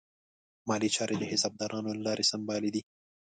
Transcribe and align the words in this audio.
مالي 0.67 0.89
چارې 0.95 1.15
د 1.17 1.23
حسابدارانو 1.31 1.89
له 1.97 2.01
لارې 2.07 2.25
سمبالې 2.31 2.69
دي. 2.75 2.81